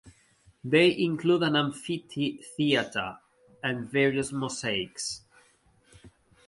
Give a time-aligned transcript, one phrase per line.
[0.63, 3.19] They include an amphitheatre
[3.61, 5.21] and various mosaics.